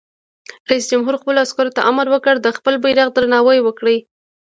رئیس 0.69 0.85
جمهور 0.91 1.15
خپلو 1.21 1.39
عسکرو 1.45 1.75
ته 1.75 1.81
امر 1.89 2.05
وکړ؛ 2.11 2.35
د 2.41 2.47
خپل 2.57 2.73
بیرغ 2.83 3.07
درناوی 3.13 3.59
وکړئ! 3.63 3.97